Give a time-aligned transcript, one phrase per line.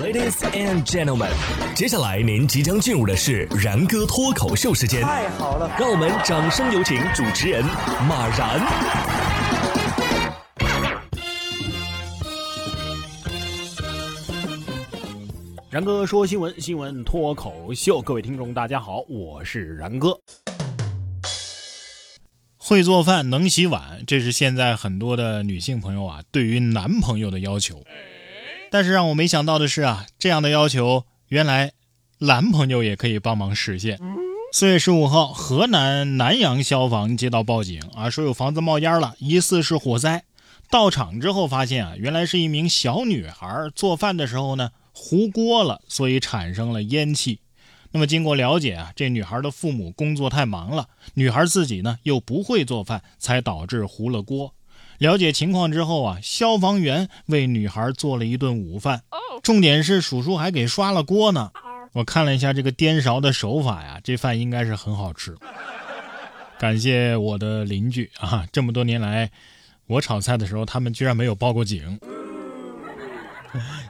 [0.00, 1.28] Ladies and gentlemen，
[1.74, 5.02] 接下来您即将进入的是然哥脱口秀时间。
[5.02, 7.62] 太好了，让我们掌声有请主持人
[8.08, 8.58] 马然。
[15.68, 20.18] 然哥说新闻，新闻脱口秀，各位听众大家好，我是然哥。
[22.56, 27.82] 会做饭，能洗碗，这是现在很多的女性朋友啊对于男朋友的要求。
[28.70, 31.72] 但是让我没想到的是啊，这样的要求原来
[32.18, 33.98] 男朋友也可以帮忙实现。
[34.52, 40.24] 四月十五号，河南南阳消防接到报警啊，说有房子冒烟了，疑似是火灾。
[40.70, 47.40] 到场之后发现啊，原来是一名小女孩做饭的时候呢糊锅了，所以产生了烟气。
[47.92, 54.54] 那么经过了解啊，这女孩的父母工作太忙了，女孩自己呢又不会做饭，才导致糊了锅。
[55.00, 59.02] 了解情况之后啊，消防员为女孩做了一顿午饭，
[59.42, 61.50] 重点是叔叔还给刷了锅呢。
[61.94, 65.34] 我看了一下这个颠勺的手法呀，这饭应该是很好吃。
[66.58, 69.30] 感谢我的邻居啊，这么多年来，
[69.86, 71.98] 我炒菜的时候他们居然没有报过警。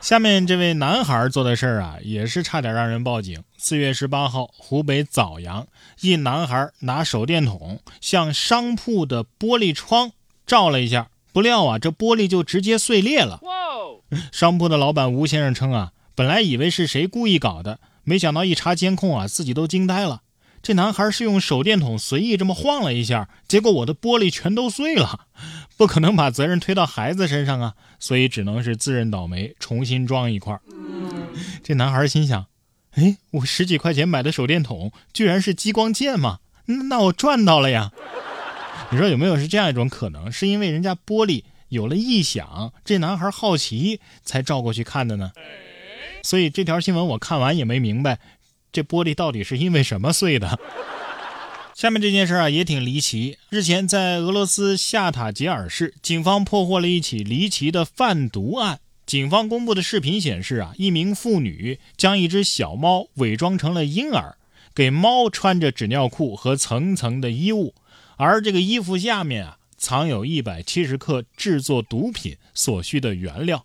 [0.00, 3.42] 下面这位男孩做的事儿啊，也是差点让人报警。
[3.58, 5.66] 四月十八号，湖北枣阳
[6.02, 10.12] 一男孩拿手电筒向商铺的玻璃窗
[10.50, 13.38] 照了一下，不料啊，这玻璃就直接碎裂了。
[14.32, 20.22] 商铺的老板吴先生称啊，本来以为是谁故意搞的，没想到一查监控啊，自己都惊呆了。
[20.60, 25.26] 这男孩是用手电筒随意这么晃了一下，结果我的玻璃全都碎了。
[25.76, 30.58] 不可能把责任推到孩子身上啊，所以只能是自认倒霉，重新装一块。
[31.62, 32.46] 这男孩心想：
[32.96, 36.40] 哎，我十几块钱买的手电筒，居然是激光剑吗？
[36.88, 37.92] 那我赚到了呀！
[38.92, 40.32] 你说有没有是这样一种可能？
[40.32, 45.30] 是因为人家玻璃有了异响，这男孩好奇才照过去看的呢？
[46.22, 48.18] 所以这条新闻我看完也没明白。
[48.72, 50.58] 这玻璃到底是因为什么碎的？
[51.74, 53.38] 下面这件事啊也挺离奇。
[53.48, 58.80] 日前，在俄罗斯夏塔杰尔市，警方破获了一起离奇的贩毒案。
[59.06, 64.36] 警方公布的视频显示啊，一名妇女将一只小猫伪装成了婴儿，
[64.74, 67.74] 给猫穿着纸尿裤和层层的衣物，
[68.22, 73.64] 而这个衣服下面啊藏有一百七十克制作毒品所需的原料。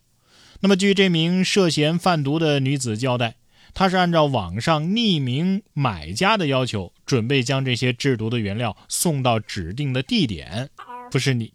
[0.61, 3.35] 那么，据这名涉嫌贩毒的女子交代。
[3.73, 10.69] 她是按照网上匿名买家的要求，准备将这些制毒的原料送到指定的地点。
[11.11, 11.51] 不是你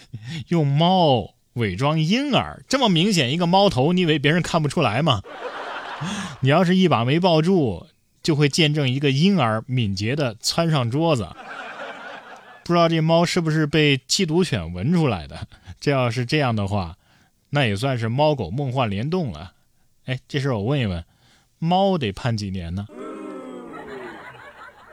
[0.48, 5.22] 用猫伪装婴儿，这么明显一个猫头，你以为别人看不出来吗？
[6.40, 7.86] 你要是一把没抱住，
[8.22, 11.26] 就会见证一个婴儿敏捷的窜上桌子。
[12.64, 15.46] 不知道这猫是不是被缉毒犬闻出来的？
[15.80, 16.96] 这要是这样的话，
[17.50, 19.52] 那也算是猫狗梦幻联动了。
[20.06, 21.04] 哎，这事我问一问。
[21.58, 22.86] 猫得判几年呢？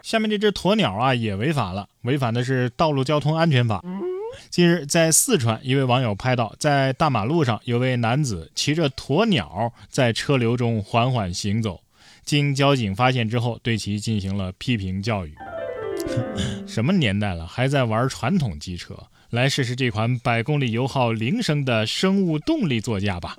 [0.04, 3.84] 下面这只鸵鸟啊也违法了，违反的是道路交通安全法。
[4.50, 11.82] 近日，在四川，一位网友拍到，在大马路上有位男子骑着鸵鸟在车流中缓缓行走，
[12.24, 15.36] 经交警发现之后，对其进行了批评教育。
[16.68, 18.96] 什么年代了，还在玩传统机车？
[19.30, 23.38] 来试试这款百公里油耗零升的生物动力座驾吧。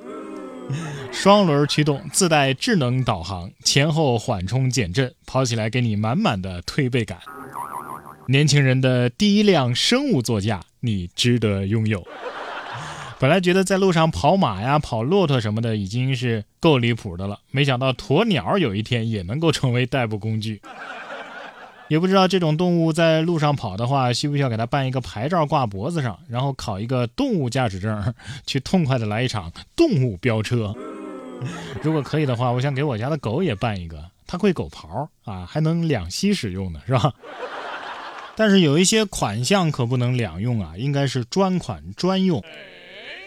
[1.10, 7.18] 双轮驱动，自带智能导航，前后缓冲减震，跑起来给你满满的推背感。
[8.28, 12.06] 年轻人的第一辆生物座驾，你值得拥有。
[13.18, 20.62] 本来觉得在路上跑马呀、跑骆驼什么的已经是够离谱的了，没想到鸵鸟有一天也能够成为代步工具。
[21.90, 28.14] 也不知道这种动物在路上跑的话，需不需要给它办一个牌照挂脖子上，然后考一个动物驾驶证，
[28.46, 30.72] 去痛快的来一场动物飙车。
[31.82, 37.12] 如果可以的话，我想给我家的狗也办一个，它会狗刨啊，还能两栖使用呢，是吧？
[38.36, 42.40] 但是有一些款项可不能两用啊，应该是专款专用。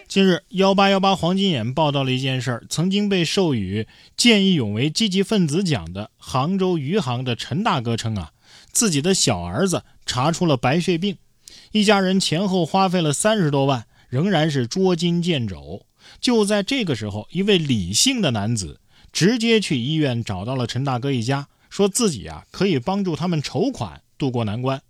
[0.07, 8.31] 近日，幺八幺八黄金眼报道了一件事儿：曾经被授予见义勇为积极分子奖的杭州余杭的陈大哥称啊。
[8.73, 11.17] 自己的小儿子查出了白血病，
[11.71, 15.85] 一家人前后花费了三十多万，仍然是捉襟见肘。
[16.19, 18.81] 就在这个时候，一位李姓的男子
[19.13, 24.81] 直接去医院找到了陈大哥一家，说自己啊可以帮助他们筹款渡过难关。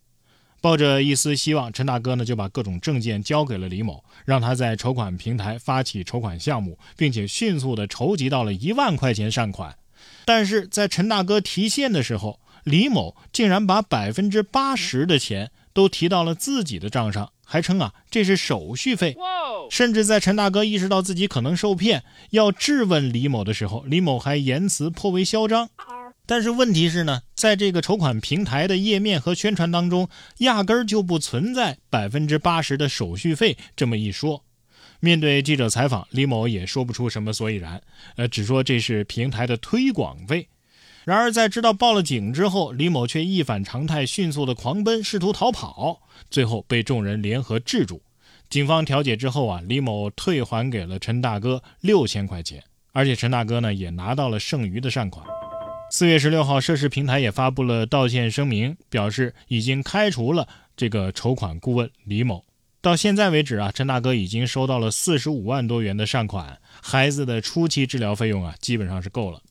[0.62, 9.78] 抱着一丝希望，陈大哥呢就把各种证件交给了李某，让他在筹款平台发起筹款项目，并且迅速的筹集到了一万块钱善款。
[10.24, 19.15] 但是在陈大哥提现的时候，李某竟然把百分之八十的钱都提到了自己的账上，还称啊这是手续费。
[19.69, 25.69] 甚至在陈大哥意识到自己可能受骗，要质问李某的时候，李某还言辞颇为嚣张。
[26.25, 30.07] 但是问题是呢，在这个筹款平台的页面和宣传当中，
[30.38, 34.44] 压根儿就不存在百分之八十的手续费这么一说。
[35.01, 37.81] 面对记者采访，李某也说不出什么所以然，
[38.15, 40.48] 呃，只说这是平台的推广费。
[41.06, 48.02] 然而在知道报了警之后，李某却一反常态，迅速的狂奔，试图逃跑，最后被众人联合制住。
[48.50, 55.26] 警方调解之后啊，李某退还给了陈大哥六千块钱，而且陈大哥呢也拿到了剩余的善款。
[55.90, 60.48] 四月十六号，涉事平台也发布了道歉声明，表示已经开除了
[60.78, 62.46] 这个筹款顾问李某。
[62.82, 69.42] 到现在为止啊，陈大哥已经收到了四十五万多元的善款，孩子的初期治疗费用啊，基本上是够了。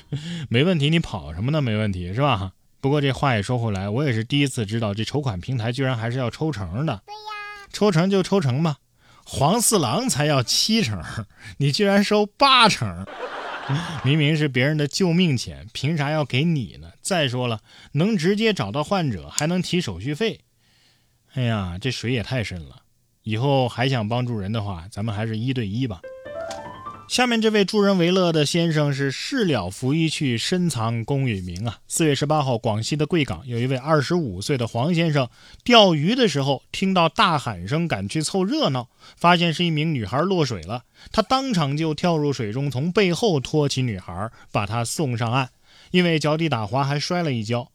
[0.48, 1.60] 没问题，你跑什么呢？
[1.60, 2.52] 没问题是吧？
[2.80, 7.02] 不过这话也说回来，我也是第一次知道这筹款平台居然还是要抽成的。
[7.06, 8.78] 对呀，抽成就抽成吧，
[9.24, 11.02] 黄四郎才要七成，
[11.58, 13.06] 你居然收八成，
[14.04, 16.90] 明明是别人的救命钱，凭啥要给你呢？
[17.00, 17.60] 再说了，
[17.92, 20.40] 能直接找到患者，还能提手续费。
[21.34, 22.82] 哎呀，这水也太深了！
[23.22, 26.00] 以后还想帮助人的话，咱们还是一对一吧。
[27.12, 31.80] 下面这位助人为乐的先生是事了拂衣去，深藏功与名啊。
[31.86, 35.28] 四月十八号，广西的贵港有一位二十五岁的黄先生
[35.62, 45.50] 钓鱼的时候，听到大喊声，赶去凑热闹，发现是一名女孩落水了，他当场就跳入水中，从背后托起女孩，把她送上岸。
[45.90, 47.70] 因为脚底打滑，还摔了一跤。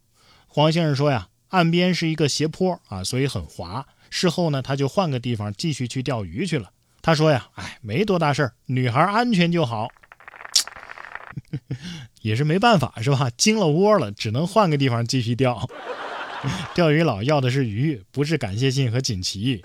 [0.47, 1.27] 黄先生说呀。
[1.49, 3.85] 岸边是一个斜坡啊，所以很滑。
[4.09, 6.71] 事后呢，他就换个地方继续去钓鱼去了。
[7.07, 9.87] 他说呀，哎，没多大事儿，女孩安全就好。
[12.21, 13.29] 也是没办法是吧？
[13.37, 15.65] 惊了窝了，只能换个地方继续钓。
[16.75, 19.63] 钓鱼佬要的是鱼，不是感谢信和锦旗。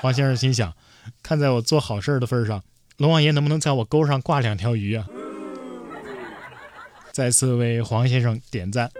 [0.00, 0.74] 黄先生心想，
[1.22, 2.60] 看在我做好事的份上，
[2.96, 5.06] 龙王爷能不能在我钩上挂两条鱼啊？
[7.12, 8.90] 再次为黄先生点赞。